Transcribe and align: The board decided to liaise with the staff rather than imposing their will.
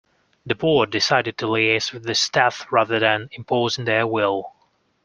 The 0.47 0.55
board 0.55 0.89
decided 0.89 1.37
to 1.37 1.45
liaise 1.45 1.93
with 1.93 2.05
the 2.05 2.15
staff 2.15 2.65
rather 2.71 2.97
than 2.99 3.29
imposing 3.33 3.85
their 3.85 4.07
will. 4.07 4.51